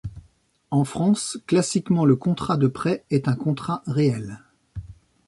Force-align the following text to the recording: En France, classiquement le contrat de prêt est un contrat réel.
En 0.71 0.83
France, 0.83 1.37
classiquement 1.45 2.05
le 2.05 2.15
contrat 2.15 2.57
de 2.57 2.65
prêt 2.65 3.05
est 3.11 3.27
un 3.27 3.35
contrat 3.35 3.83
réel. 3.85 4.41